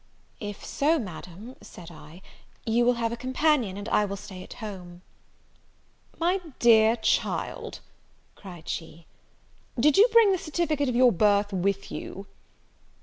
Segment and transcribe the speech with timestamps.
[0.39, 2.23] "If so, Madam," said I,
[2.65, 5.03] "you will have a companion, and I will stay at home."
[6.17, 7.81] "My dear child,"
[8.33, 9.05] cried she,
[9.79, 12.25] "did you bring the certificate of your birth with you?"